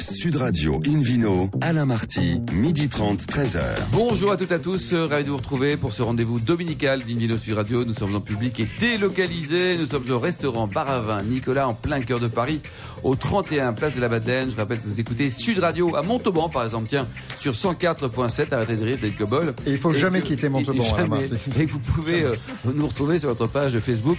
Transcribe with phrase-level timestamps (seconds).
[0.00, 3.60] Sud Radio Invino, Alain Marty, midi 30, 13h.
[3.92, 7.02] Bonjour à toutes et à tous, euh, ravi de vous retrouver pour ce rendez-vous dominical
[7.02, 7.84] d'Invino Sud Radio.
[7.84, 9.76] Nous sommes en public et délocalisés.
[9.76, 12.60] Nous sommes au restaurant Baravin Nicolas en plein cœur de Paris,
[13.02, 14.50] au 31 place de la Madeleine.
[14.50, 17.06] Je rappelle que vous écoutez Sud Radio à Montauban par exemple, tiens,
[17.38, 19.52] sur 104.7, arrêtez de rire, Cobol.
[19.66, 21.34] Et il faut jamais que- quitter Montauban, et, Alain jamais- Marty.
[21.60, 22.34] et que vous pouvez euh,
[22.72, 24.18] nous retrouver sur notre page Facebook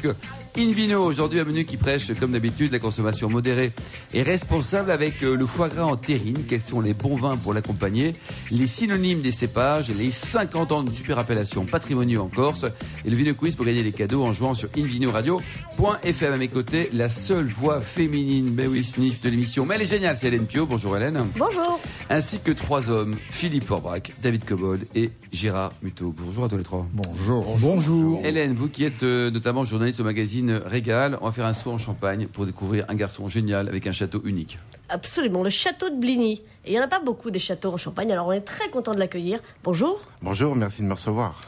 [0.58, 1.04] Invino.
[1.04, 3.72] Aujourd'hui, un menu qui prêche, comme d'habitude, la consommation modérée
[4.14, 6.44] et responsable avec euh, le foie gras en terrine.
[6.48, 8.14] Quels sont les bons vins pour l'accompagner?
[8.52, 12.66] Les synonymes des cépages, les 50 ans de super appellation patrimoniaux en Corse
[13.06, 16.34] et le Vino Quiz pour gagner des cadeaux en jouant sur invinoradio.fm.
[16.34, 19.66] À mes côtés, la seule voix féminine, ben oui, sniff de l'émission.
[19.66, 20.66] Mais elle est géniale, c'est Hélène Pio.
[20.66, 21.26] Bonjour Hélène.
[21.38, 21.80] Bonjour.
[22.10, 26.14] Ainsi que trois hommes, Philippe Forbrac, David Cobold et Gérard Muto.
[26.18, 26.88] Bonjour à tous les trois.
[26.94, 27.58] Bonjour.
[27.60, 28.22] Bonjour.
[28.24, 31.72] Hélène, vous qui êtes euh, notamment journaliste au magazine Régal, on va faire un saut
[31.72, 34.58] en Champagne pour découvrir un garçon génial avec un château unique.
[34.90, 36.42] Absolument, le château de Bligny.
[36.66, 38.70] Et il n'y en a pas beaucoup des châteaux en Champagne, alors on est très
[38.70, 39.40] content de l'accueillir.
[39.64, 40.02] Bonjour.
[40.22, 41.40] Bonjour, merci de me recevoir.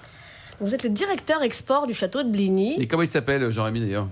[0.62, 4.08] Vous êtes le directeur export du château de Bligny, Et comment il s'appelle, Jean-Rémy d'ailleurs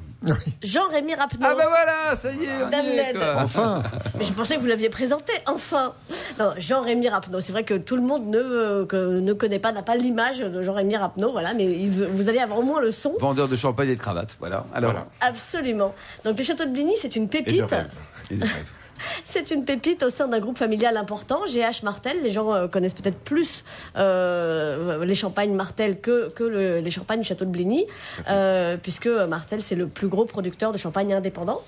[0.62, 1.48] Jean-Rémy Rapneau.
[1.50, 3.36] Ah bah voilà, ça y est, on y est, quoi.
[3.44, 3.84] Enfin,
[4.18, 5.94] Mais je pensais que vous l'aviez présenté, enfin.
[6.40, 7.40] Non, Jean-Rémy Rapneau.
[7.40, 10.40] C'est vrai que tout le monde ne, euh, que- ne connaît pas, n'a pas l'image
[10.40, 13.14] de Jean-Rémy Rapneau, voilà, mais il- vous allez avoir au moins le son.
[13.20, 14.66] Vendeur de champagne et de cravates, voilà.
[14.74, 15.08] Alors, Voilà.
[15.22, 15.94] Absolument.
[16.26, 17.62] Donc le château de Bligny, c'est une Et de pépite.
[17.70, 17.88] rêve.
[18.32, 18.66] et de rêve.
[19.26, 22.18] C'est une pépite au sein d'un groupe familial important, GH Martel.
[22.24, 23.64] Les gens euh, connaissent peut-être plus
[23.98, 27.86] euh, les champagnes Martel que, que le- les champagnes Château de Bligny,
[28.30, 31.62] euh, puisque Martel, c'est le plus gros producteur de champagne indépendant.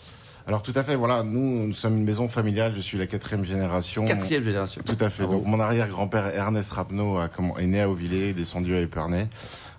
[0.48, 3.46] Alors tout à fait, voilà, nous, nous sommes une maison familiale, je suis la quatrième
[3.46, 4.04] génération.
[4.06, 4.82] Quatrième génération.
[4.84, 5.24] Tout à fait.
[5.24, 9.28] Donc mon arrière-grand-père Ernest Rapneau a comment- est né à Auvillers, descendu à Épernay.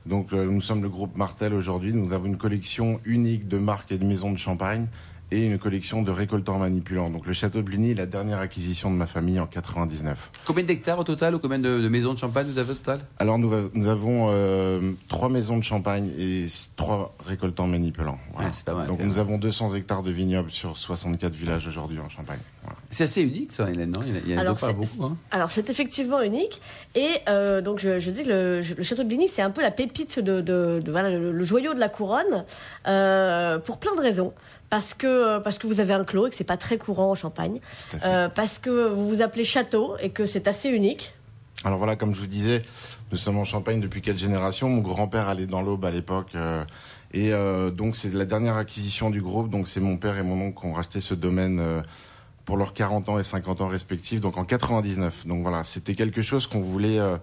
[0.06, 1.92] Donc euh, nous sommes le groupe Martel aujourd'hui.
[1.92, 4.86] Nous avons une collection unique de marques et de maisons de champagne
[5.32, 7.10] et une collection de récoltants manipulants.
[7.10, 10.30] Donc le château de Bligny est la dernière acquisition de ma famille en 99.
[10.46, 13.00] Combien d'hectares au total ou combien de, de maisons de champagne vous avez au total?
[13.18, 13.52] Alors nous,
[13.88, 16.46] avons euh, trois maisons de champagne et
[16.76, 18.18] trois récoltants manipulants.
[18.32, 18.48] Voilà.
[18.48, 21.98] Ouais, c'est pas mal, Donc nous avons 200 hectares de vignobles sur 64 villages aujourd'hui
[21.98, 22.38] en Champagne.
[22.62, 22.76] Voilà.
[22.90, 24.00] C'est assez unique ça, Hélène, non?
[24.06, 25.04] Il y en a- Alors, pas beaucoup.
[25.04, 25.16] Hein.
[25.30, 26.60] Alors c'est effectivement unique
[26.94, 29.62] et euh, donc je, je dis que le, le château de Bligny c'est un peu
[29.62, 32.44] la pépite de, de- de- voilà, le, le joyau de la couronne
[32.86, 34.32] euh, pour plein de raisons
[34.72, 37.14] parce que parce que vous avez un clos et que c'est pas très courant en
[37.14, 37.60] Champagne
[38.06, 41.12] euh, parce que vous vous appelez château et que c'est assez unique
[41.62, 42.62] Alors voilà, comme je vous disais,
[43.10, 44.70] nous sommes en Champagne depuis quatre générations.
[44.70, 46.30] Mon grand-père allait dans l'Aube à l'époque.
[46.34, 46.64] euh,
[47.12, 49.50] et euh, donc c'est la dernière acquisition du groupe.
[49.50, 51.82] Donc c'est mon père et mon oncle qui ont racheté ce domaine euh,
[52.46, 54.22] pour leurs 40 ans et 50 ans respectifs.
[54.22, 55.26] Donc en 99.
[55.26, 56.98] Donc voilà, c'était quelque chose qu'on voulait...
[56.98, 57.18] euh,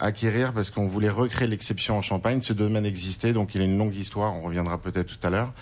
[0.00, 2.40] acquérir parce qu'on voulait recréer l'exception en Champagne.
[2.40, 4.34] Ce domaine existait, donc il a une longue histoire.
[4.34, 5.52] On reviendra peut-être tout à l'heure.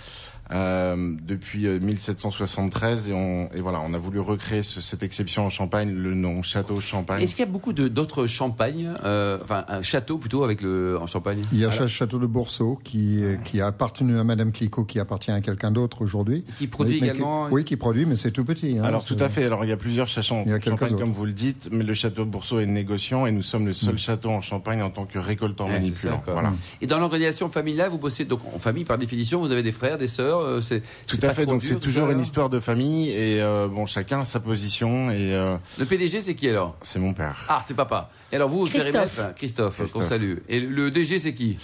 [0.52, 5.44] Euh, depuis euh, 1773 et, on, et voilà, on a voulu recréer ce- cette exception
[5.44, 7.20] en Champagne, le nom Château Champagne.
[7.22, 10.98] Est-ce qu'il y a beaucoup de- d'autres champagnes, euh, enfin un château plutôt avec le
[11.00, 11.42] en Champagne?
[11.52, 14.84] Il y a le château de Bourseau qui, euh, qui a appartenu à Madame Clicquot,
[14.84, 16.44] qui appartient à quelqu'un d'autre aujourd'hui.
[16.58, 18.78] Qui produit Mais- mais qui- également Oui, qui produit, mais c'est tout petit.
[18.78, 18.84] hein.
[18.84, 19.44] Alors tout à fait.
[19.44, 20.96] Alors il y a plusieurs châteaux en Champagne, autres.
[20.98, 23.98] comme vous le dites, mais le château Bourseau est négociant et nous sommes le seul
[23.98, 26.22] château en Champagne en tant que récoltant Ouais, manipulant.
[26.24, 26.52] ça, voilà.
[26.80, 29.40] Et dans l'organisation familiale, vous bossez donc en famille par définition.
[29.40, 30.35] Vous avez des frères, des sœurs.
[30.42, 31.46] Euh, c'est Tout à fait.
[31.46, 35.34] Donc c'est toujours une histoire de famille et euh, bon chacun a sa position et
[35.34, 36.76] euh, Le PDG, c'est qui alors?
[36.82, 37.44] C'est mon père.
[37.48, 38.10] Ah, c'est papa.
[38.32, 38.92] Et alors vous, Christophe.
[38.92, 39.34] périmètre?
[39.36, 40.08] Christophe, qu'on Christophe.
[40.08, 40.34] salue.
[40.48, 41.56] Et le DG, c'est qui?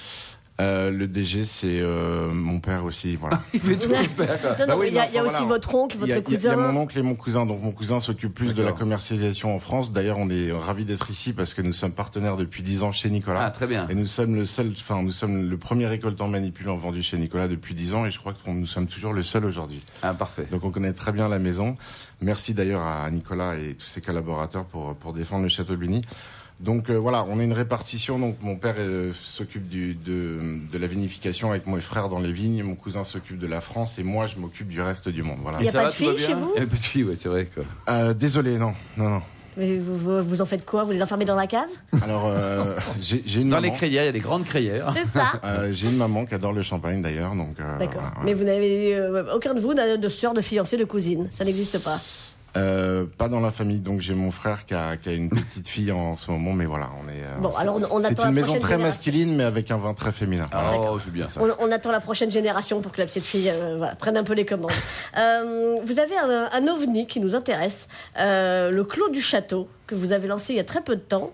[0.62, 3.16] Euh, le DG c'est euh, mon père aussi.
[3.16, 3.40] Voilà.
[3.54, 5.46] Il fait tout père, non Bah oui, mais il y a, y aussi voilà.
[5.46, 6.98] votre oncle Il y, a, votre il y a- il y a cousin mon oncle
[6.98, 7.46] et mon cousin.
[7.46, 9.92] Donc mon cousin s'occupe plus de la commercialisation en France.
[9.92, 13.10] D'ailleurs, on est ravis d'être ici parce que nous sommes partenaires depuis 10 ans chez
[13.10, 13.42] Nicolas.
[13.44, 13.86] Ah, très bien.
[13.88, 17.48] Et nous sommes le seul, enfin, nous sommes le premier récoltant manipulant vendu chez Nicolas
[17.48, 19.82] depuis 10 ans et je crois que nous sommes toujours le seul aujourd'hui.
[20.02, 20.46] Ah, parfait.
[20.50, 21.76] Donc on connaît très bien la maison.
[22.20, 25.82] Merci d'ailleurs à Nicolas et tous ses collaborateurs pour, pour défendre le château de.
[26.62, 28.18] Donc euh, voilà, on a une répartition.
[28.18, 30.38] Donc mon père euh, s'occupe du- de,
[30.72, 33.98] de la vinification avec mes frères dans les vignes, mon cousin s'occupe de la France
[33.98, 35.38] et moi je m'occupe du reste du monde.
[35.42, 35.58] Voilà.
[35.60, 36.52] Il y a Ça pas va, de bien chez vous?
[36.56, 37.48] Il y a pas de filles, ouais, c'est vrai.
[37.52, 37.64] Quoi.
[37.88, 39.22] Euh, désolé, non, non, non.
[39.58, 40.82] Mais vous, vous, vous en faites quoi?
[40.84, 41.68] Vous les enfermez dans la cave?
[42.00, 43.70] Alors euh, j'ai j'ai une Dans maman.
[43.72, 44.94] les crayères, il y a des grandes crayères.
[44.96, 47.58] C'est ça Euh, j'ai une maman qui adore le champagne d'ailleurs, donc.
[47.60, 48.00] euh, D'accord.
[48.02, 51.28] voilà, Mais vous n'avez euh, aucun de vous n'a de sœur, de fiancée, de cousine?
[51.32, 52.00] Ça n'existe pas?
[52.54, 55.66] Euh, pas dans la famille, donc j'ai mon frère qui a, qui a une petite
[55.66, 57.22] fille en ce moment, mais voilà, on est.
[57.24, 58.78] euh, Bon, alors on- on c'est attend une la maison très génération.
[58.78, 60.46] masculine, mais avec un vin très féminin.
[60.54, 61.40] Oh, c'est bien ça.
[61.42, 64.24] On, on attend la prochaine génération pour que la petite fille euh, voilà, prenne un
[64.24, 64.70] peu les commandes.
[65.18, 67.86] Euh, vous avez un, un ovni qui nous intéresse,
[68.18, 71.00] euh, le Clos du Château, que vous avez lancé il y a très peu de
[71.02, 71.32] temps.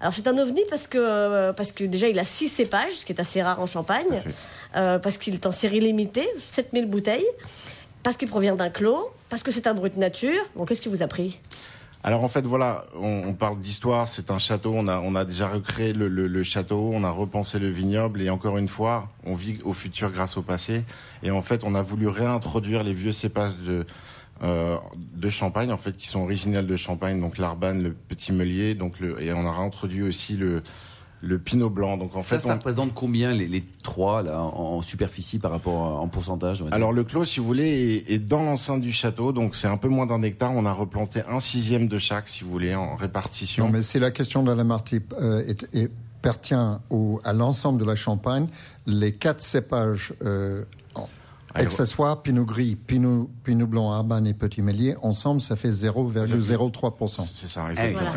[0.00, 3.04] Alors c'est un ovni parce que, euh, parce que déjà il a six cépages, ce
[3.04, 4.22] qui est assez rare en Champagne,
[4.76, 7.26] euh, parce qu'il est en série limitée, 7000 bouteilles,
[8.02, 10.40] parce qu'il provient d'un clos, parce que c'est un brut nature.
[10.56, 11.40] Bon, qu'est-ce qui vous a pris?
[12.04, 15.24] Alors en fait voilà, on, on parle d'histoire, c'est un château, on a, on a
[15.24, 19.08] déjà recréé le, le- le château, on a repensé le vignoble et encore une fois,
[19.24, 20.84] on vit au futur grâce au passé.
[21.24, 23.84] Et en fait, on a voulu réintroduire les vieux cépages de,
[24.44, 28.76] euh, de Champagne, en fait, qui sont originels de Champagne, donc l'Arbane, le Petit Meulier,
[28.76, 30.62] donc le, et on a réintroduit aussi le,
[31.20, 31.96] le Pinot Blanc.
[31.96, 35.38] Donc en ça, fait, ça on- représente combien les, les trois là en, en superficie
[35.38, 38.80] par rapport à- en pourcentage Alors le clos, si vous voulez, est, est dans l'enceinte
[38.82, 40.52] du château, donc c'est un peu moins d'un hectare.
[40.54, 43.66] On a replanté un sixième de chaque, si vous voulez, en répartition.
[43.66, 45.90] Non, mais si la question de la Marty euh, est, est-
[46.22, 48.48] pertient au, à l'ensemble de la Champagne,
[48.86, 50.64] les quatre cépages euh,
[51.54, 57.26] accessoires, Pinot Gris, Pinot, Pinot Blanc, Arbane et Petit Mélier, ensemble, ça fait 0,03%.
[57.34, 57.66] C'est ça,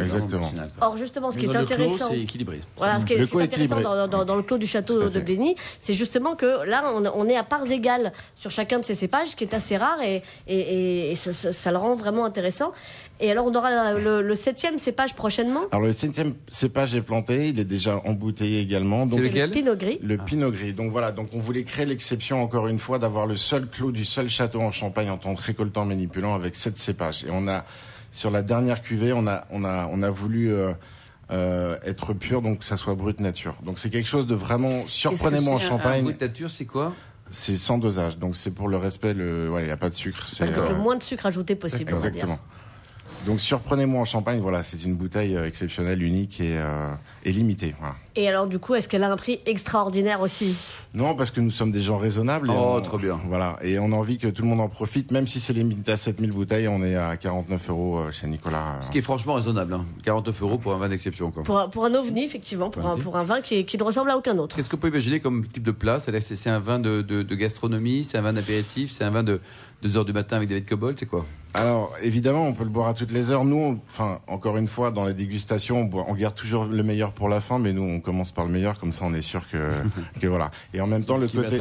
[0.01, 0.49] exactement.
[0.81, 2.09] Or, justement, ce qui est intéressant.
[2.09, 2.61] c'est équilibré.
[2.77, 3.83] Voilà, ce qui est, Le ce qui est intéressant équilibré.
[3.83, 5.19] dans, dans- dans le clos du château de.
[5.21, 8.95] Blény, c'est justement que là, on, on est à parts égales sur chacun de ces
[8.95, 11.95] cépages, ce qui est assez rare et, et- et- et ça, ça- ça le rend
[11.95, 12.71] vraiment intéressant.
[13.21, 15.61] Et alors, on aura le, le septième cépage prochainement?
[15.71, 19.07] Alors le septième cépage est planté, il est déjà embouteillé également.
[19.09, 19.49] C'est lequel?
[19.49, 19.99] Le Pinot Gris.
[20.01, 20.73] le Pinot Gris.
[20.73, 24.05] Donc voilà, donc on voulait créer l'exception encore une fois d'avoir le seul clos du
[24.05, 27.23] seul château en Champagne en tant que récoltant manipulant avec sept cépages.
[27.23, 27.63] Et on a
[28.11, 30.71] sur la dernière cuvée, on a on a on a voulu euh,
[31.31, 33.55] euh, être pur, donc que ça soit brut nature.
[33.63, 35.65] Donc c'est quelque chose de vraiment surprenez-moi en c'est?
[35.65, 36.03] Un- Un Champagne.
[36.03, 36.93] brut nature, c'est quoi?
[37.29, 39.13] C'est sans dosage, donc c'est pour le respect.
[39.13, 40.27] Le ouais, il y a pas de sucre.
[40.27, 42.27] C'est le moins de sucre ajouté possible, on va dire.
[43.25, 46.89] Donc surprenez-moi en Champagne, voilà, c'est une bouteille euh, exceptionnelle, unique et, euh,
[47.23, 47.75] et limitée.
[47.79, 47.95] Voilà.
[48.15, 50.57] Et alors, du coup, est-ce qu'elle a un prix extraordinaire aussi?
[50.95, 52.49] Non, parce que nous sommes des gens raisonnables.
[52.49, 53.19] et Oh, on- trop bien.
[53.27, 55.91] Voilà, et on a envie que tout le monde en profite, même si c'est limité
[55.91, 58.79] à 7000 bouteilles, on est à 49 euros euh, chez Nicolas.
[58.81, 59.73] Ce qui est franchement raisonnable.
[59.75, 59.85] hein.
[60.03, 61.29] 49 euros pour un vin d'exception.
[61.29, 61.43] quoi.
[61.43, 64.17] pour un, pour un ovni, effectivement, pour un, pour un vin qui, ne ressemble à
[64.17, 64.55] aucun autre.
[64.55, 65.99] Qu'est-ce qu'on peut imaginer comme type de plat?
[65.99, 69.39] C'est un vin de, de- de gastronomie, c'est un vin d'apéritif, c'est un vin de
[69.83, 71.25] 2 heures du matin avec David Cobol, c'est quoi?
[71.53, 73.43] Alors, évidemment, on peut le boire à toutes les heures.
[73.43, 76.81] Nous, on- enfin, encore une fois, dans les dégustations, on, boit- on garde toujours le
[76.83, 79.21] meilleur pour la fin, mais nous, on commence par le meilleur, comme ça, on est
[79.21, 79.57] sûr que,
[80.21, 80.49] que voilà.
[80.73, 81.57] Et en même temps, le Qui côté.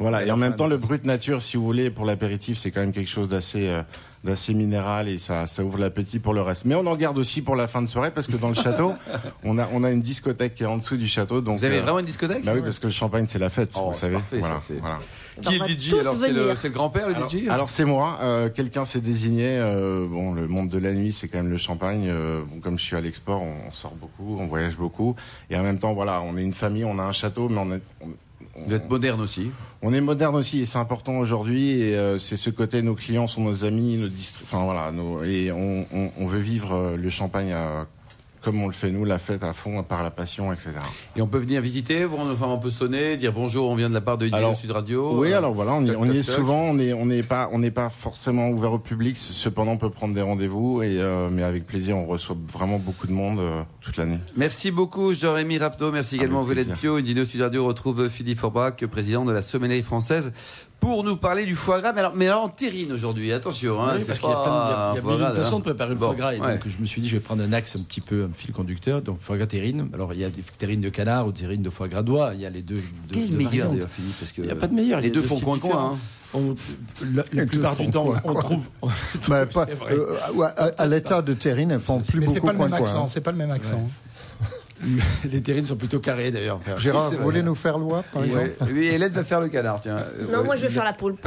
[0.00, 2.80] Voilà, et en même temps, le brut nature, si vous voulez, pour l'apéritif, c'est quand
[2.80, 3.82] même quelque chose d'assez euh,
[4.22, 6.66] d'assez minéral et ça, ça ouvre l'appétit pour le reste.
[6.66, 8.92] Mais on en garde aussi pour la fin de soirée parce que dans le château,
[9.44, 11.40] on a, on a une discothèque qui est en dessous du château.
[11.40, 12.44] Donc, Vous avez euh, vraiment une discothèque?
[12.44, 14.14] Bah oui, parce que le champagne, c'est la fête, Oh, vous c'est savez.
[14.14, 14.98] parfait, voilà, ça, c'est- voilà.
[15.42, 18.18] Qui est DJ Alors c'est le, grand-père, le Alors, DJ alors, c'est moi.
[18.22, 19.46] Euh, Quelqu'un s'est désigné.
[19.58, 22.04] euh, bon, le monde de la nuit, c'est quand même le champagne.
[22.08, 25.16] Euh, bon, comme je suis à l'export, on, on sort beaucoup, on voyage beaucoup,
[25.48, 27.72] et en même temps, voilà, on est une famille, on a un château, mais on
[27.72, 28.08] est, on-
[28.56, 29.50] on- Vous êtes moderne aussi.
[29.82, 33.28] On est moderne aussi et c'est important aujourd'hui et euh, c'est ce côté nos clients
[33.28, 34.08] sont nos amis, nos
[34.42, 37.86] enfin voilà, nos, et on, on, on veut vivre euh, le champagne à-
[38.42, 40.70] comme on le fait nous, la fête à fond par la passion, etc.
[41.16, 44.00] Et on peut venir visiter, enfin, on peut sonner, dire bonjour, on vient de la
[44.00, 45.18] part de Alors, Sud Radio.
[45.20, 47.48] oui, euh, alors voilà, on y, on y est souvent, on est on n'est pas
[47.52, 51.28] on n'est pas forcément ouvert au public, cependant on peut prendre des rendez-vous et euh,
[51.30, 54.18] mais avec plaisir, on reçoit vraiment beaucoup de monde euh, toute l'année.
[54.36, 55.92] Merci beaucoup, Jérémy Rapto.
[55.92, 56.72] Merci également, Violette.
[56.74, 57.00] Pio.
[57.00, 60.32] Dino Sud Radio retrouve Philippe Forbach, président de la sommellerie française,
[60.80, 61.92] pour nous parler du foie gras.
[61.92, 63.80] Mais alors, mais alors en terrine aujourd'hui, attention.
[63.82, 65.02] Hein, Oui, c'est parce qu'il y a, plein de- il y a- il y a
[65.02, 65.58] pas mille foie gras, façons hein.
[65.58, 66.34] de préparer le Bon, foie gras.
[66.34, 66.52] Et ouais.
[66.54, 68.52] donc, je me suis dit, je vais prendre un axe un petit peu, un fil
[68.52, 69.02] conducteur.
[69.02, 69.88] Donc, foie gras terrine.
[69.94, 72.32] Alors, il y a des terrines de canard ou terrines de foie gras d'oie.
[72.34, 72.76] Il y a les deux.
[72.76, 72.82] deux-
[73.12, 73.72] Quel meilleur variantes.
[73.74, 75.00] d'ailleurs, Philippe parce que Il n'y a pas de meilleur.
[75.00, 75.92] Les deux de font coin coin.
[75.94, 75.98] hein.
[76.32, 76.54] On-
[77.12, 78.42] la, la plupart du temps, quoi, on quoi.
[78.44, 78.64] trouve.
[78.82, 79.92] on Mais trouve, pas- c'est vrai.
[79.94, 82.72] euh, à, à l'état de terrine, elles font plus Mais c'est beaucoup pas le même
[82.72, 83.04] accent.
[83.04, 83.08] hein.
[83.08, 83.82] C'est pas le même accent.
[85.30, 86.60] Les terrines sont plutôt carrées d'ailleurs.
[86.78, 88.50] Gérard, vous voulez nous faire loi, par exemple.
[88.72, 90.04] Oui, Hélène va faire le canard, tiens.
[90.32, 90.44] Non, Ouais.
[90.44, 91.16] moi je vais faire la poule.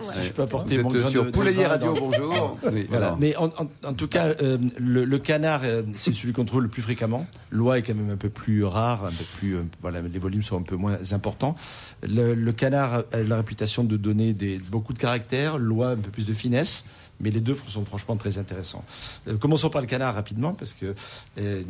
[0.00, 2.58] Si je peux apporter Vous mon êtes grain sur de- Poulailler Radio, dans- bonjour.
[2.72, 3.06] Oui, Voilà.
[3.08, 3.18] alors.
[3.18, 6.62] Mais en, en- en tout cas, euh, le, le canard, euh, c'est celui qu'on trouve
[6.62, 7.26] le plus fréquemment.
[7.50, 10.42] L'oie est quand même un peu plus rare, un peu plus, euh, voilà, les volumes
[10.42, 11.54] sont un peu moins importants.
[12.02, 16.10] Le, le canard a la réputation de donner des, beaucoup de caractère, l'oie un peu
[16.10, 16.84] plus de finesse.
[17.20, 18.84] Mais les deux sont franchement très intéressants.
[19.28, 20.94] Euh, commençons par le canard rapidement, parce que
[21.38, 21.62] euh,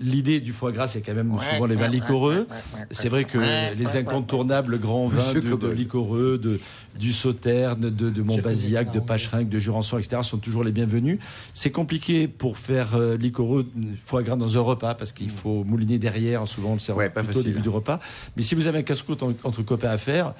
[0.00, 2.48] l'idée du foie gras, c'est quand même souvent les vins liquoreux.
[2.90, 3.38] C'est vrai que
[3.74, 6.58] les incontournables grands vins de, de liquoreux, de,
[6.98, 10.22] du Sauterne, de, de Montbazillac, de Pacherinck, de Jurançon, etc.
[10.24, 11.18] sont toujours les bienvenus.
[11.54, 13.66] C'est compliqué pour faire euh, liquoreux
[14.04, 17.08] foie gras dans un repas parce qu'il faut mouliner derrière, souvent on le sert Ouais,
[17.08, 18.00] pas plutôt au début du repas.
[18.36, 20.34] Mais si vous avez un casse-croûte en- entre copains à faire,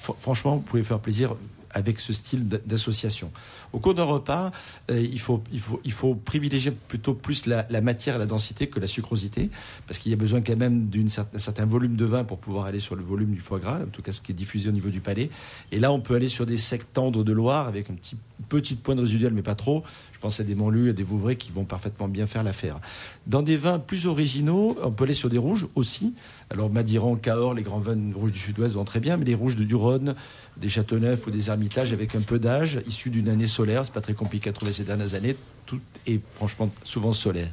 [0.00, 1.34] fr- franchement, vous pouvez faire plaisir
[1.76, 3.30] avec ce style d'association.
[3.74, 4.50] Au cours d'un repas,
[4.90, 8.68] euh, il, faut, il, faut, il faut privilégier plutôt plus la, matière et la densité
[8.68, 9.50] que la sucrosité,
[9.86, 12.80] parce qu'il y a besoin quand même d'un certain volume de vin pour pouvoir aller
[12.80, 14.88] sur le volume du foie gras, en tout cas ce qui est diffusé au niveau
[14.88, 15.28] du palais.
[15.70, 18.16] Et là, on peut aller sur des secs tendres de Loire avec un petit
[18.48, 19.84] petite pointe résiduelle, mais pas trop.
[20.26, 22.80] À des Montluls, à des Vouvray qui vont parfaitement bien faire l'affaire.
[23.28, 26.14] Dans des vins plus originaux, on peut aller sur des rouges aussi.
[26.50, 29.54] Alors Madiran, Cahors, les grands vins rouges du sud-ouest vont très bien, mais les rouges
[29.54, 30.16] de Duronne,
[30.56, 34.00] des Châteauneuf ou des Hermitages avec un peu d'âge, issus d'une année solaire, c'est pas
[34.00, 37.52] très compliqué à trouver ces dernières années, tout est franchement souvent solaire.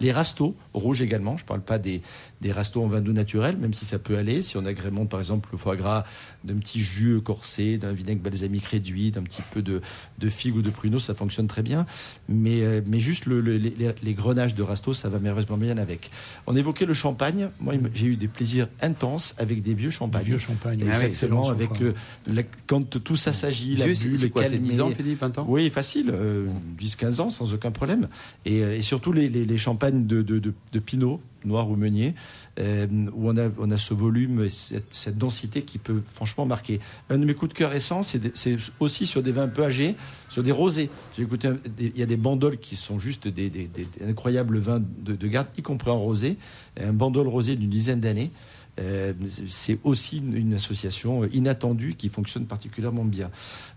[0.00, 2.02] Les rastos, rouges également, je ne parle pas des,
[2.40, 4.42] des rastos en vin doux naturel, même si ça peut aller.
[4.42, 6.04] Si on agrémente par exemple le foie gras
[6.42, 9.80] d'un petit jus corsé, d'un vinaigre balsamique réduit, d'un petit peu de,
[10.18, 11.86] de figue ou de pruneau, ça fonctionne très bien.
[12.28, 16.10] Mais, euh, mais juste le, les, les, grenages de rasto, ça va merveilleusement bien avec.
[16.46, 17.48] On évoquait le champagne.
[17.60, 20.24] Moi, j'ai eu des plaisirs intenses avec des vieux champagnes.
[20.24, 21.48] Des vieux champagnes, ah excellent.
[21.48, 21.92] Avec euh,
[22.66, 26.10] quand tout ça s'agit, la bulle, le quoi, 10 ans, Philippe, 20 ans Oui, facile,
[26.12, 26.48] euh,
[26.80, 28.08] 10-15 ans, sans aucun problème.
[28.44, 32.14] Et, et surtout les, les, champagnes de, de, de, de Pinot, noir ou meunier,
[32.58, 36.80] euh, où on a, on a ce volume et cette, densité qui peut franchement marquer.
[37.10, 38.20] Un de mes coups de cœur récents, c'est
[38.80, 39.94] aussi sur des vins un peu âgés,
[40.28, 40.90] sur des rosés.
[41.16, 43.70] J'ai écouté, il y a des bandoles qui sont juste des,
[44.06, 46.36] incroyables vins de, garde, y compris en rosé.
[46.80, 48.30] Un bandol rosé d'une dizaine d'années.
[48.80, 49.12] Euh,
[49.50, 53.30] c'est aussi une, association inattendue qui fonctionne particulièrement bien.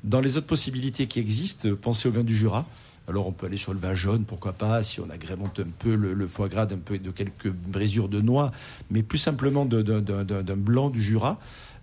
[0.03, 2.65] Dans les autres possibilités qui existent, pensez au vin du Jura.
[3.07, 5.95] Alors on peut aller sur le vin jaune, pourquoi pas, si on agrémente un peu
[5.95, 8.51] le, foie gras d'un peu de quelques brésures de noix,
[8.91, 11.39] mais plus simplement d'un blanc du Jura.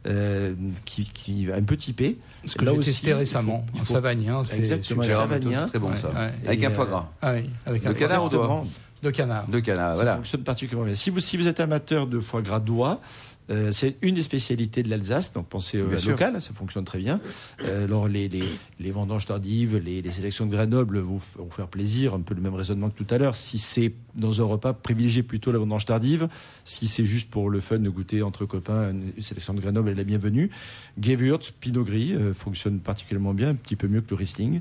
[0.07, 0.53] Euh,
[0.85, 2.19] qui, qui un peu typé.
[2.45, 6.11] Ce que j'ai testé récemment, un savagnien, c'est exactement un très bon ça,
[6.47, 7.11] avec un foie gras.
[7.23, 8.37] Ah oui, avec de un canard ou de
[9.05, 9.47] de canard.
[9.47, 10.95] De canard, ça fonctionne particulièrement bien.
[10.95, 13.01] Si vous, si vous êtes amateur de foie gras d'oie,
[13.51, 17.21] euh, c'est une des spécialités de l'Alsace, donc pensez au local, ça fonctionne très bien.
[17.63, 18.45] Euh, alors les, les,
[18.81, 22.41] les, vendanges tardives, les, les, sélections de Grenoble vont, vont, faire plaisir, un peu le
[22.41, 23.37] même raisonnement que tout à l'heure.
[23.37, 26.29] Si c'est dans un repas, privilégiez plutôt la vendange tardive.
[26.65, 29.95] Si c'est juste pour le fun de goûter entre copains, une sélection de Grenoble est
[29.95, 30.51] la bienvenue.
[30.99, 34.61] Gewürz, Pinot Gris euh, fonctionne particulièrement bien, un petit peu mieux que le Riesling.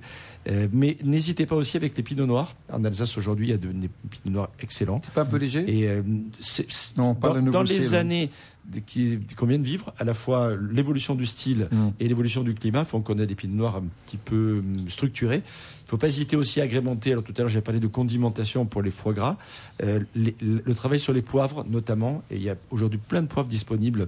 [0.74, 2.54] mais n'hésitez pas aussi avec les Pinots Noirs.
[2.72, 5.02] En Alsace aujourd'hui, il y a des Pinots Noirs excellents.
[5.06, 5.64] C'est pas un peu léger?
[5.68, 6.02] Et
[6.98, 8.30] non, pas dans, le dans les années
[8.86, 11.90] qui, qu'on vient de vivre, à la fois l'évolution du style Mm.
[12.00, 15.38] et l'évolution du climat font qu'on a des pinots noirs un petit peu hum, structurés.
[15.44, 17.12] Il ne faut pas hésiter aussi à agrémenter.
[17.12, 19.38] Alors tout à l'heure j'ai parlé de condimentation pour les foie gras.
[19.84, 23.28] Euh, les- le travail sur les poivres notamment, et il y a aujourd'hui plein de
[23.28, 24.08] poivres disponibles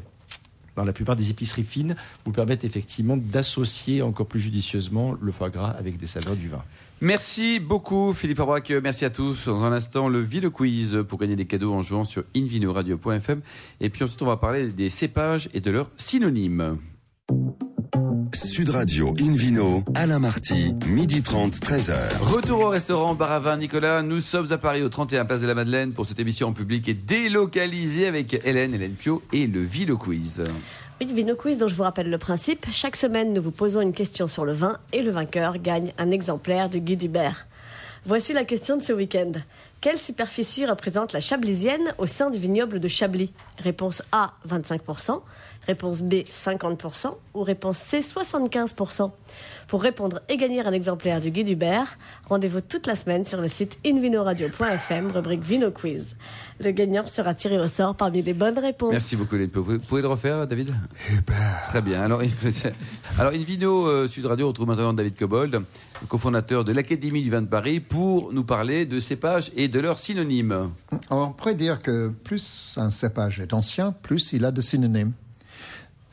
[0.76, 1.96] dans la plupart des épiceries fines,
[2.26, 6.62] vous permettent effectivement d'associer encore plus judicieusement le foie gras avec des saveurs du vin.
[7.02, 9.46] Merci beaucoup Philippe Aubrac, merci à tous.
[9.48, 13.42] Dans un instant, le Ville Quiz pour gagner des cadeaux en jouant sur invinoradio.fm.
[13.82, 16.78] Et puis ensuite, on va parler des cépages et de leurs synonymes.
[18.34, 21.96] Sud Radio Invino, Alain Marty, midi 30, 13h.
[22.22, 24.02] Retour au restaurant Bar à Vin Nicolas.
[24.02, 26.88] Nous sommes à Paris au 31 Place de la Madeleine pour cette émission en public
[26.88, 30.44] et délocalisée avec Hélène, Hélène Pio et le Ville Quiz.
[31.02, 32.68] Oui, Vino Quiz dont je vous rappelle le principe.
[32.72, 36.10] Chaque semaine, nous vous posons une question sur le vin et le vainqueur gagne un
[36.10, 37.48] exemplaire du Guide Hubert.
[38.06, 39.34] Voici la question de ce week-end.
[39.82, 43.34] Quelle superficie représente la chablisienne au sein du vignoble de Chablis?
[43.60, 45.22] Réponse A, 25%.
[45.68, 47.14] Réponse B, 50%.
[47.34, 49.12] Ou réponse C, 75%.
[49.68, 53.48] Pour répondre et gagner un exemplaire du Guide Hubert, rendez-vous toute la semaine sur le
[53.48, 56.16] site invinoradio.fm, rubrique Vino Quiz.
[56.60, 58.92] Le gagnant sera tiré au sort parmi les bonnes réponses.
[58.92, 59.64] Merci beaucoup Pio.
[59.64, 60.74] Vous pouvez le refaire, David?
[61.70, 62.02] Très bien.
[62.02, 62.22] Alors,
[63.20, 65.62] alors Invino euh, Sud Radio retrouve maintenant David Cobold,
[66.08, 70.00] cofondateur de l'Académie du vin de Paris, pour nous parler de cépages et de leurs
[70.00, 70.72] synonymes.
[71.10, 75.12] Alors, on pourrait dire que plus un cépage est ancien, plus il a de synonymes.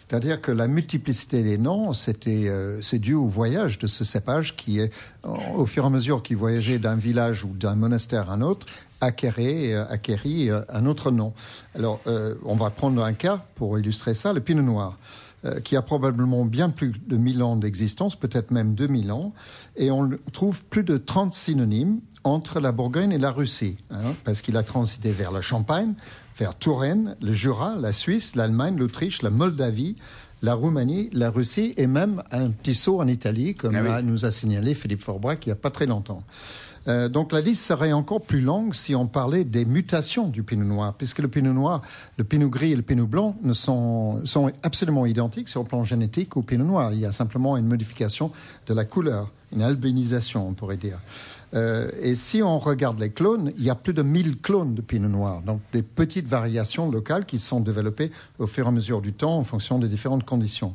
[0.08, 4.56] C'est-à-dire que la multiplicité des noms, c'était, euh, c'est dû au voyage de ce cépage
[4.56, 4.92] qui est,
[5.24, 8.66] au fur et à mesure qu'il voyageait d'un village ou d'un monastère à un autre,
[9.00, 11.32] acquérait, euh, acquérit euh, un autre nom.
[11.76, 12.00] Alors,
[12.44, 14.98] on va prendre un cas pour illustrer ça, le pinot noir,
[15.64, 19.32] qui a probablement bien plus de 1000 ans d'existence, peut-être même 2000 ans,
[19.76, 24.40] et on trouve plus de 30 synonymes entre la Bourgogne et la Russie, hein, parce
[24.40, 25.94] qu'il a transité vers la Champagne,
[26.58, 29.96] Touraine, le Jura, la Suisse, l'Allemagne, l'Autriche, la Moldavie,
[30.42, 33.88] la Roumanie, la Russie et même un petit saut en Italie, comme Ah oui.
[33.88, 36.22] a- nous a signalé Philippe Forbrac il n'y a pas très longtemps.
[36.88, 40.64] Euh, donc la liste serait encore plus longue si on parlait des mutations du pinot
[40.64, 41.80] noir, puisque le pinot noir,
[42.16, 45.84] le pinot gris et le pinot blanc ne sont, sont absolument identiques sur le plan
[45.84, 46.92] génétique au pinot noir.
[46.92, 48.32] Il y a simplement une modification
[48.66, 50.98] de la couleur, une albinisation, on pourrait dire.
[51.54, 54.80] Euh, et si on regarde les clones, il y a plus de 1000 clones de
[54.80, 59.02] pinot noir, donc des petites variations locales qui sont développées au fur et à mesure
[59.02, 60.74] du temps en fonction des différentes conditions.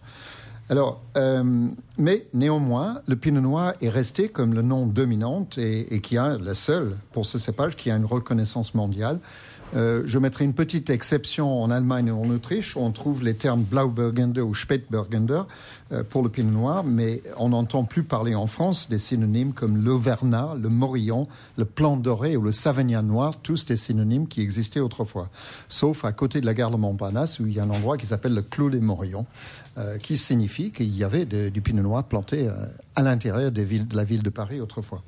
[0.69, 6.17] Alors, euh, mais néanmoins, le pinot noir est resté comme le nom dominant et, qui
[6.17, 9.19] a le seul pour ce cépage qui a une reconnaissance mondiale
[9.75, 13.33] Euh, je mettrai une petite exception en Allemagne et en Autriche, où on trouve les
[13.33, 15.41] termes Blauburgunder ou Spätburgunder
[15.91, 19.83] euh, pour le pinot noir, mais on n'entend plus parler en France des synonymes comme
[19.83, 24.79] l'Auvergnat, le Morillon, le Plan Doré ou le Savagnin noir, tous des synonymes qui existaient
[24.79, 25.29] autrefois.
[25.67, 28.05] Sauf à côté de la gare de Montparnasse, où il y a un endroit qui
[28.05, 29.25] s'appelle le Clos des Morillons,
[29.77, 32.53] euh, qui signifie qu'il y avait du pinot noir planté euh,
[32.95, 35.03] à l'intérieur des villes- de la ville de Paris autrefois.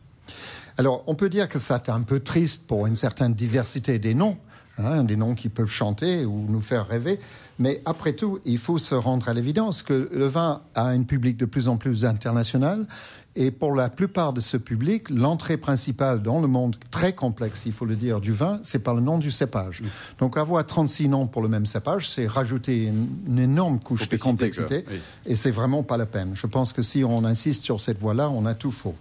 [0.78, 4.14] Alors, on peut dire que ça est un peu triste pour une certaine diversité des
[4.14, 4.38] noms,
[4.80, 7.20] hein, des noms qui peuvent chanter ou nous faire rêver.
[7.60, 11.38] Mais après tout, il faut se rendre à l'évidence que le vin a un public
[11.38, 12.88] de plus en plus international.
[13.36, 17.74] Et pour la plupart de ce public, l'entrée principale dans le monde très complexe, il
[17.74, 19.84] faut le dire, du vin, c'est par le nom du cépage.
[20.18, 24.18] Donc avoir 36 noms pour le même cépage, c'est rajouter une, une énorme couche de
[24.18, 24.84] Complexité.
[24.90, 25.00] Oui.
[25.26, 26.32] Et c'est vraiment pas la peine.
[26.34, 28.96] Je pense que si on insiste sur cette voie-là, on a tout faux.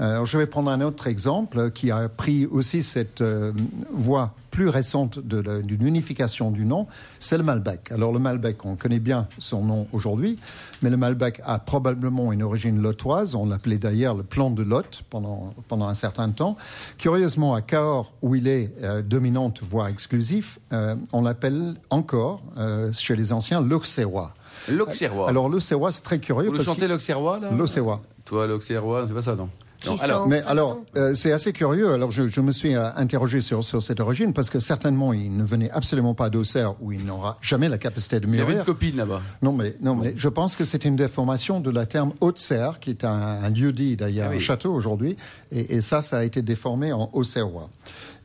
[0.00, 3.52] Euh, Alors, je vais prendre un autre exemple qui a pris aussi cette euh,
[3.92, 6.86] voie plus récente d'une unification du nom,
[7.18, 7.90] c'est le Malbec.
[7.92, 10.38] Alors le Malbec, on connaît bien son nom aujourd'hui,
[10.82, 13.34] mais le Malbec a probablement une origine lotoise.
[13.34, 16.56] On l'appelait d'ailleurs le plan de Lot pendant, pendant un certain temps.
[16.98, 22.92] Curieusement, à Cahors, où il est euh, dominante, voire exclusif, euh, on l'appelle encore, euh,
[22.92, 24.34] chez les anciens, l'Auxerrois.
[24.68, 25.28] L'Auxerrois.
[25.28, 26.46] Alors l'Auxerrois, c'est très curieux.
[26.46, 27.50] Vous le parce chantez l'Auxerrois, là?
[27.50, 28.02] L'Auxerrois.
[28.24, 29.48] Toi, l'Auxerrois, c'est pas ça, non?
[29.86, 31.92] Non, alors, Mais alors, euh, c'est assez curieux.
[31.94, 35.34] Alors, je, je me suis euh, interrogé sur, sur cette origine parce que certainement, il
[35.36, 38.42] ne venait absolument pas d'Auxerre où il n'aura jamais la capacité de il y avait
[38.44, 38.64] une mûrir.
[38.66, 39.22] copine là-bas.
[39.42, 42.90] Non, mais, non, mais je pense que c'est une déformation de la terme Haute-Serre, qui
[42.90, 43.10] est un,
[43.42, 44.36] un lieu-dit d'ailleurs, Ah oui.
[44.36, 45.16] un château aujourd'hui.
[45.50, 47.70] Et, et ça, ça a été déformé en Auxerrois.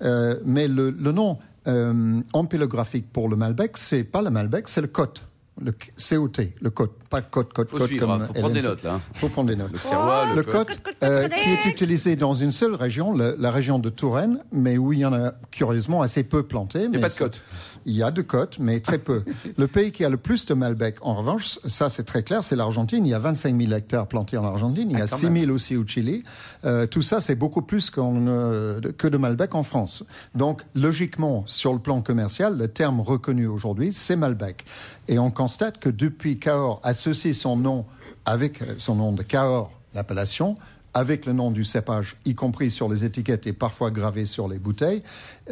[0.01, 4.81] Euh, mais le, le nom euh, empélographique pour le Malbec, c'est pas le Malbec, c'est
[4.81, 5.21] le Côte.
[5.61, 6.31] Le COT,
[6.61, 6.91] le Côte.
[7.09, 8.99] Pas Côte, Côte, Faut Côte suivre, comme hein, faut prendre des notes, là.
[9.13, 9.71] Faut prendre des notes.
[9.71, 14.39] Le côte, euh, qui est utilisé dans une seule région, le- la région de Touraine,
[14.51, 16.83] mais où il y en a curieusement assez peu planté.
[16.83, 17.41] Il n'y a pas de côte.
[17.85, 19.23] Il y a de côtes, mais très peu.
[19.57, 22.55] le pays qui a le plus de Malbec, en revanche, ça c'est très clair, c'est
[22.57, 23.05] l'Argentine.
[23.05, 25.31] Il y a 25 000 hectares plantés en Argentine, il y Ah, a quand 6
[25.31, 26.23] 000 aussi au Chili.
[26.65, 30.03] Euh, tout ça, c'est beaucoup plus qu'on, euh, que de Malbec en France.
[30.33, 34.65] Donc, logiquement, sur le plan commercial, le terme reconnu aujourd'hui, c'est Malbec.
[35.07, 37.85] Et on constate que depuis Cahors associe son nom
[38.25, 40.57] avec euh, son nom de Cahors, l'appellation,
[40.95, 44.57] avec le nom du cépage, y compris sur les étiquettes et parfois gravé sur les
[44.59, 45.03] bouteilles,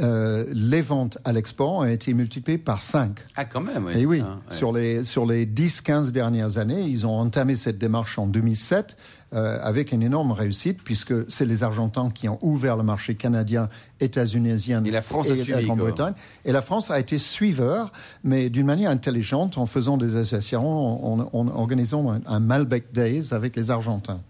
[0.01, 3.19] euh, les ventes à l'export ont été multipliées par 5.
[3.35, 3.93] Ah, quand même, oui.
[3.99, 4.55] Et oui, Ah, ouais.
[4.55, 8.95] sur les, sur les 10-15 dernières années, ils ont entamé cette démarche en 2007
[9.33, 13.67] euh, avec une énorme réussite, puisque c'est les Argentins qui ont ouvert le marché canadien,
[13.99, 15.63] états-unisien Et la France et.
[15.63, 16.13] Grande-Bretagne.
[16.45, 17.91] Et la France a été suiveur,
[18.23, 20.61] mais d'une manière intelligente, en faisant des associations,
[21.05, 24.21] en, en- en organisant un, un Malbec Days avec les Argentins.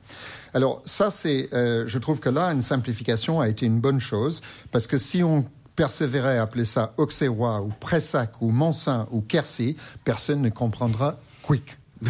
[0.54, 4.42] Alors ça, c'est, euh, je trouve que là, une simplification a été une bonne chose,
[4.72, 9.76] parce que si on persévérait à appeler ça Auxerrois ou Pressac ou Mansin ou Quercy,
[10.04, 11.78] personne ne comprendra quick.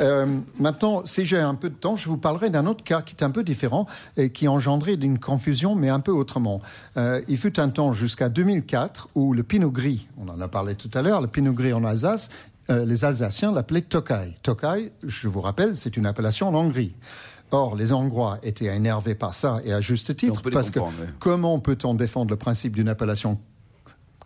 [0.00, 3.16] Euh, maintenant, si j'ai un peu de temps, je vous parlerai d'un autre cas qui
[3.16, 6.60] est un peu différent et qui engendrait d'une confusion, mais un peu autrement.
[6.96, 10.76] Euh, il fut un temps jusqu'à 2004 où le pinot gris, on en a parlé
[10.76, 12.30] tout à l'heure, le pinot gris en Alsace,
[12.70, 14.36] euh, les Alsaciens l'appelaient Tokai.
[14.42, 16.94] Tokai, je vous rappelle, c'est une appellation en Hongrie.
[17.50, 20.86] Or, les Hongrois étaient énervés par ça, et à juste titre, parce que oui.
[21.18, 23.40] comment peut-on défendre le principe d'une appellation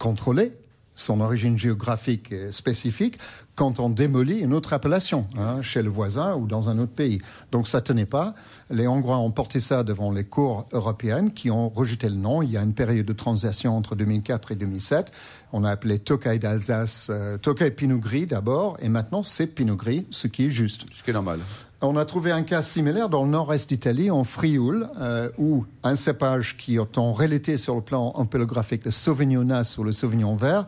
[0.00, 0.52] contrôlée,
[0.94, 3.18] son origine géographique spécifique,
[3.55, 7.20] quand on démolit une autre appellation, hein, chez le voisin ou dans un autre pays.
[7.50, 8.35] Donc ça tenait pas.
[8.70, 12.42] Les Hongrois ont porté ça devant les cours européennes qui ont rejeté le nom.
[12.42, 15.12] Il y a une période de transition entre 2004 et 2007.
[15.52, 20.07] On a appelé Tokay d'Alsace, euh, Tokay Pinot Gris d'abord, et maintenant c'est Pinot Gris,
[20.11, 20.87] ce qui est juste.
[20.90, 21.40] Ce qui est normal.
[21.85, 25.97] On a trouvé un cas similaire dans le nord-est d'Italie, en Frioul, euh, où un
[25.97, 30.37] cépage qui est en réalité sur le plan empélographique, le Sauvignon Nas ou le Sauvignon
[30.37, 30.64] Vert,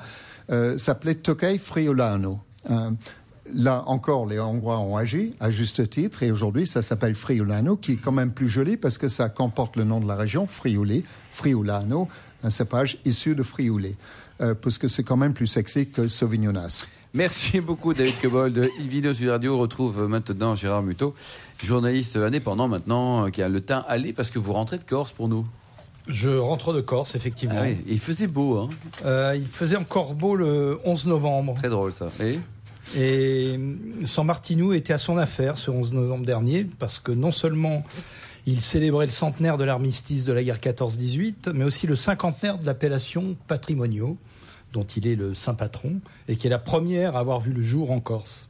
[0.50, 2.40] euh, s'appelait Tokay Friulano.
[2.68, 2.90] Euh,
[3.55, 7.92] là encore, les Hongrois ont agi à juste titre, et aujourd'hui, ça s'appelle Friulano, qui
[7.92, 11.05] est quand même plus joli parce que ça comporte le nom de la région, Friuli,
[11.31, 12.09] Friulano,
[12.42, 13.96] un cépage issu de Friuli,
[14.40, 16.87] euh, parce que c'est quand même plus sexy que Sauvignon Nas.
[17.14, 18.53] Merci beaucoup, David Cobold.
[18.53, 21.14] de Invino Sud Radio retrouve maintenant Gérard Muto,
[21.62, 25.12] journaliste indépendant maintenant, euh, qui a le teint allé parce que vous rentrez de Corse
[25.12, 25.46] pour nous.
[26.09, 27.55] Je rentre de Corse, effectivement.
[27.57, 28.70] Ah oui, il faisait beau, hein.
[29.05, 31.55] Euh, il faisait encore beau le 11 novembre.
[31.55, 32.09] Très drôle ça.
[32.20, 32.40] Et
[32.98, 33.61] Et
[34.07, 37.85] San Martino était à son affaire ce 11 novembre dernier, parce que non seulement
[38.44, 42.66] il célébrait le centenaire de l'armistice de la guerre 14-18, mais aussi le cinquantenaire de
[42.66, 44.18] l'appellation Patrimonio,
[44.74, 47.62] dont il est le saint patron, et qui est la première à avoir vu le
[47.62, 48.48] jour en Corse.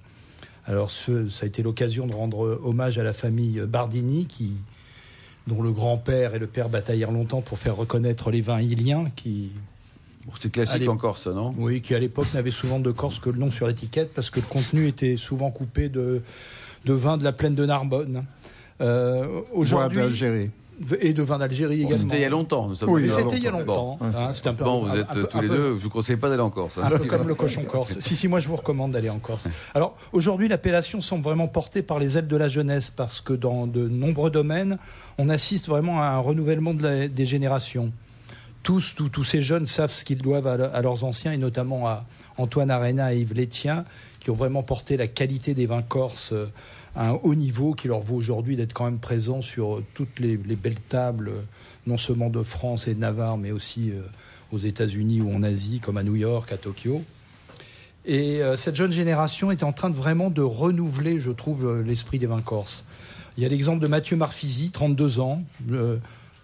[0.66, 4.54] Alors ce- ça a été l'occasion de rendre hommage à la famille Bardini, qui,
[5.46, 9.52] dont le grand-père et le père bataillèrent longtemps pour faire reconnaître les vins iliens, qui
[10.26, 11.54] Bon, c'est classique en Corse, non?
[11.58, 14.40] Oui, qui à l'époque n'avait souvent de Corse que le nom sur l'étiquette parce que
[14.40, 16.22] le contenu était souvent coupé de,
[16.86, 18.24] de vin de la plaine de Narbonne.
[18.80, 20.50] Euh, Aujourd'hui, d'Algérie.
[21.00, 22.02] Et de vin d'Algérie Bon, également.
[22.04, 22.68] C'était il y a longtemps.
[22.68, 23.98] Nous sommes Oui, c'était il y a longtemps.
[24.00, 24.18] longtemps.
[24.18, 25.78] hein, un peu, Bon, vous êtes un tous un les peu- deux.
[25.78, 26.78] Je vous conseille pas d'aller en Corse.
[26.78, 26.82] hein.
[26.84, 27.98] Un peu comme le cochon corse.
[28.00, 29.48] Si, si, moi je vous recommande d'aller en Corse.
[29.74, 33.66] Alors aujourd'hui, l'appellation semble vraiment portée par les ailes de la jeunesse parce que dans
[33.66, 34.78] de nombreux domaines,
[35.18, 37.92] on assiste vraiment à un renouvellement de la- des générations.
[38.62, 41.86] Tous, tous, tous ces jeunes savent ce qu'ils doivent à, à leurs anciens et notamment
[41.86, 42.04] à
[42.38, 43.84] Antoine Arena et Yves Létien
[44.20, 46.46] qui ont vraiment porté la qualité des vins corses euh,
[46.96, 50.36] à un haut niveau qui leur vaut aujourd'hui d'être quand même présents sur toutes les,
[50.46, 51.32] les belles tables,
[51.86, 54.00] non seulement de France et de Navarre, mais aussi euh,
[54.52, 57.02] aux États-Unis ou en Asie, comme à New York, à Tokyo.
[58.06, 61.82] Et euh, cette jeune génération est en train de vraiment de renouveler, je trouve, euh,
[61.82, 62.84] l'esprit des vins corses.
[63.36, 65.42] Il y a l'exemple de Mathieu Marfisi, 32 ans,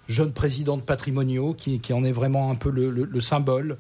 [0.09, 3.77] jeune président de Patrimoniaux, qui, en est vraiment un peu le, le- le symbole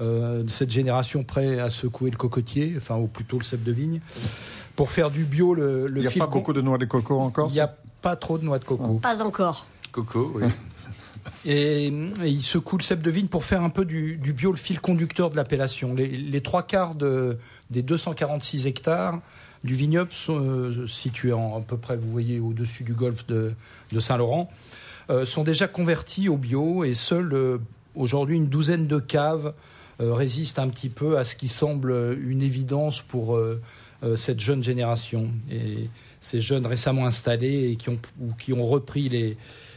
[0.00, 4.00] de cette génération prêt à secouer le cocotier, enfin, ou plutôt le cep de vigne,
[4.76, 7.18] pour faire du bio le, le Il n'y a pas beaucoup de noix de coco
[7.20, 8.94] en Il n'y a pas trop de noix de coco.
[8.94, 9.66] Pas encore.
[9.92, 10.44] Coco, oui.
[11.46, 14.50] Et, et il secoue le cep de vigne pour faire un peu du, du bio
[14.50, 15.94] le fil conducteur de l'appellation.
[15.94, 17.38] Les, les trois quarts de-
[17.70, 19.20] des 246 hectares
[19.62, 23.54] du vignoble sont euh, situés en, à peu près, vous voyez, au-dessus du golfe de,
[23.92, 24.50] de Saint-Laurent,
[25.08, 27.58] euh, sont déjà convertis au bio et seuls euh,
[27.94, 29.54] aujourd'hui une douzaine de caves
[30.02, 33.60] euh, résistent un petit peu à ce qui semble une évidence pour euh, euh,
[34.16, 35.30] cette jeune génération.
[35.50, 35.88] Et
[36.20, 37.98] ces jeunes récemment installés et qui ont,
[38.38, 39.36] qui ont repris les,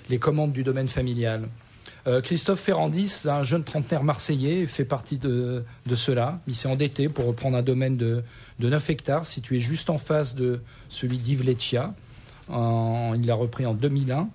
[0.09, 1.47] les commandes du domaine familial.
[2.07, 6.39] Euh, Christophe Ferrandis, un jeune trentenaire marseillais, fait partie de, de cela.
[6.47, 8.23] Il s'est endetté pour reprendre un domaine de,
[8.59, 11.93] de 9 hectares situé juste en face de celui d'Yves Leccia.
[12.49, 14.29] Il l'a repris en 2001.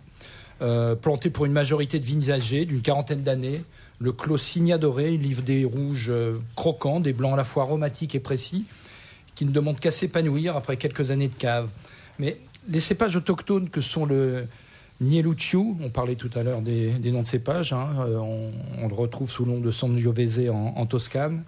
[0.60, 3.64] Euh, planté pour une majorité de vignes âgées d'une quarantaine d'années.
[3.98, 8.14] Le clos Signa Doré, livre des rouges euh, croquants, des blancs à la fois aromatiques
[8.14, 8.66] et précis,
[9.34, 11.68] qui ne demandent qu'à s'épanouir après quelques années de cave.
[12.18, 14.46] Mais les cépages autochtones que sont le
[15.00, 18.88] Nieluccio, on parlait tout à l'heure des, des noms de cépages, hein, euh, on, on
[18.88, 21.42] le retrouve sous le nom de Sangiovese en, en Toscane,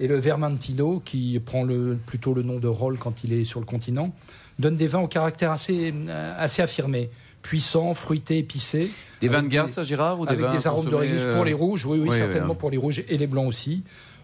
[0.00, 3.60] et le Vermentino, qui prend le, plutôt le nom de Roll quand il est sur
[3.60, 4.12] le continent,
[4.58, 7.10] donne des vins au caractère assez, euh, assez affirmé,
[7.42, 8.90] puissant, fruité, épicé.
[9.20, 11.22] Des vins de garde, ça, Gérard ou des avec vins des arômes de consommés, régus
[11.24, 12.58] euh, pour les rouges, oui, oui, oui, certainement oui.
[12.58, 13.82] pour les rouges et les blancs aussi.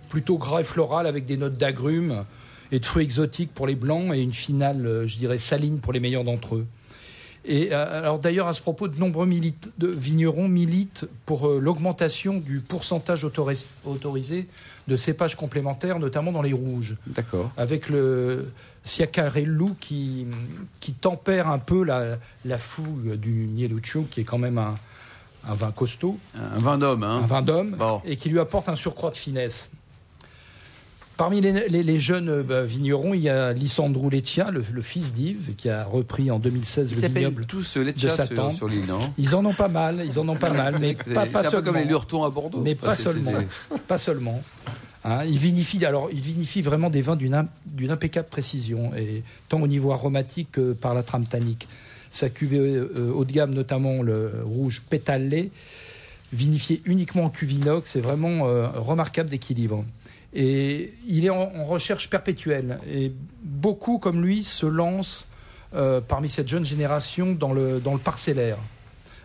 [0.09, 2.25] Plutôt gras et floral avec des notes d'agrumes
[2.73, 5.93] et de fruits exotiques pour les blancs et une finale, euh, je dirais, saline pour
[5.93, 6.67] les meilleurs d'entre eux.
[7.45, 12.39] Et euh, alors d'ailleurs, à ce propos, de nombreux de vignerons militent pour euh, l'augmentation
[12.39, 14.47] du pourcentage autoris- autorisé
[14.89, 17.51] de cépages complémentaires, notamment dans les rouges D'accord.
[17.57, 18.47] avec le
[18.85, 20.27] Siacarello qui,
[20.81, 24.79] qui tempère un peu la, la fougue du Nieluccio, qui est quand même un,
[25.49, 28.01] un vin costaud, Un vin d'homme, hein un vin d'homme, Bon.
[28.05, 29.71] et qui lui apporte un surcroît de finesse.
[31.23, 34.83] Parmi les, les- les jeunes euh, bah, vignerons, il y a Lissandro Leccia, le, le
[34.83, 37.47] fils d'Yves, qui a repris en 2016 Ils le vignoble.
[37.47, 38.51] tous euh, de chats Satan.
[38.51, 38.99] sur, sur l'île, non?
[39.19, 41.39] Ils en ont pas mal, ils en ont pas mal, mais C'est pas, c'est pas
[41.39, 41.65] un peu seulement.
[41.67, 42.61] comme les lurtons à Bordeaux.
[42.61, 43.33] Mais pas c'est- seulement.
[43.87, 44.43] Pas seulement.
[45.05, 49.23] Hein, il vinifie, alors, il vinifie vraiment des vins d'une im- d'une impeccable précision, et
[49.49, 51.69] tant au niveau aromatique que par la trame tannique.
[52.11, 55.53] Sa cuvée euh, haut de gamme, notamment le rouge pétalé,
[56.33, 59.85] vinifié uniquement en cuve inox, c'est vraiment euh, remarquable d'équilibre.
[60.35, 62.79] Et il est en, en recherche perpétuelle.
[62.91, 65.27] Et beaucoup, comme lui, se lancent
[65.75, 68.57] euh, parmi cette jeune génération dans le, dans le parcellaire.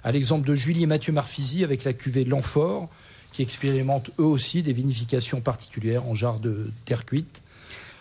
[0.03, 2.89] À l'exemple de Julie et Mathieu Marfisi avec la cuvée L'Amphore,
[3.31, 7.41] qui expérimentent eux aussi des vinifications particulières en jarre de terre cuite.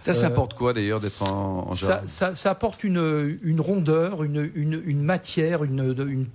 [0.01, 3.39] Ça, ça Euh, apporte quoi d'ailleurs d'être en, en Ça, jarre ça- ça apporte une,
[3.43, 6.27] une rondeur, une, une, une matière, une,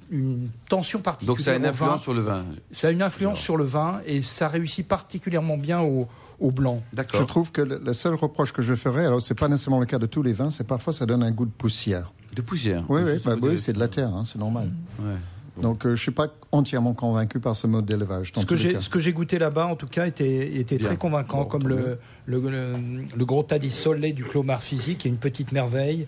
[0.68, 1.36] tension particulière.
[1.36, 2.44] Donc ça a une influence sur le vin.
[2.72, 3.44] Ça a une influence Genre.
[3.44, 6.08] sur le vin et ça réussit particulièrement bien au,
[6.42, 6.82] au blanc.
[7.14, 9.86] Je trouve que le, le seul reproche que je ferais, alors c'est pas nécessairement le
[9.86, 12.12] cas de tous les vins, c'est parfois ça donne un goût de poussière.
[12.36, 12.84] De poussière.
[12.90, 14.70] Oui, bah oui, c'est de la terre, hein, c'est normal.
[15.00, 15.62] Ouais.
[15.62, 18.32] Donc euh, je suis pas entièrement convaincu par ce mode d'élevage.
[18.36, 18.82] Ce que j'ai cas.
[18.82, 22.40] ce que j'ai goûté là-bas, en tout cas, était, très convaincant, Bon, comme le, le,
[22.40, 22.74] le,
[23.16, 26.08] le gros tas Soleil du Clomar physique, qui est une petite merveille.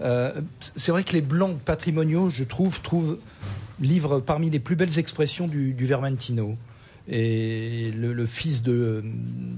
[0.00, 3.18] Euh, c'est vrai que les blancs patrimoniaux, je trouve, trouvent,
[3.80, 6.56] livrent parmi les plus belles expressions du, du Vermentino.
[7.10, 9.02] Et le, le fils de-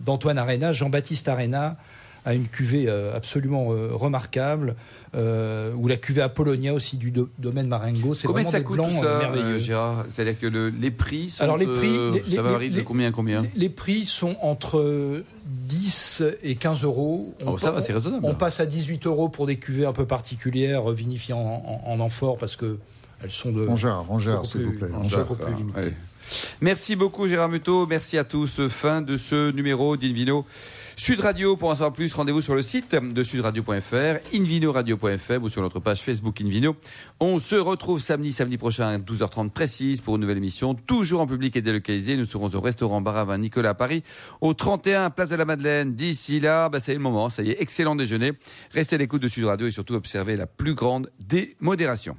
[0.05, 1.77] d'Antoine Arena, Jean-Baptiste Arena,
[2.25, 4.77] a une cuvée euh, absolument euh, remarquable,
[5.17, 8.15] euh, ou la cuvée Apollonia aussi du do- domaine Marengo.
[8.15, 9.57] C'est Combien vraiment ça des coûte blancs tout euh, ça, merveilleux.
[9.57, 10.05] euh, Gérard?
[10.15, 11.43] C'est-à-dire que le- les prix sont.
[11.43, 13.43] Alors, les prix, euh, les- ça varie les- de combien à combien?
[13.43, 17.35] Les, les prix sont entre 10 et 15 euros.
[17.45, 18.25] Oh, ça va, c'est raisonnable.
[18.25, 22.01] On passe à 18 euros pour des cuvées un peu particulières, vinifiées en, en, en
[22.01, 22.79] amphore, parce que
[23.23, 23.67] elles sont de.
[23.67, 24.89] En jarre, en jarre, s'il plus- vous plaît.
[24.95, 25.25] en jarre.
[25.27, 25.79] beaucoup plus limité.
[25.81, 25.93] Ouais.
[26.61, 28.69] Merci beaucoup Gérard Muto, merci à tous.
[28.69, 30.47] Fin de ce numéro d'Invino.
[30.97, 35.63] Sud Radio, pour en savoir plus, rendez-vous sur le site de sudradio.fr, invinoradio.fr ou sur
[35.63, 36.77] notre page Facebook Invino.
[37.19, 41.27] On se retrouve samedi, samedi prochain à 12h30 précise pour une nouvelle émission, toujours en
[41.27, 42.17] public et délocalisé.
[42.17, 44.05] Nous serons au restaurant Baravin Nicolas à Paris,
[44.41, 45.95] au 31 Place de la Madeleine.
[45.95, 48.33] D'ici là, bah, c'est le moment, ça y est, excellent déjeuner.
[48.73, 52.17] Restez à l'écoute de Sud Radio et surtout observez la plus grande démodération.